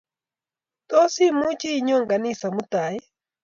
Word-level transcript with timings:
Tos 0.89 1.13
imuchi 1.27 1.69
inyo 1.77 1.97
ganisa 2.09 2.47
mutai 2.55 2.95
ii? 2.99 3.05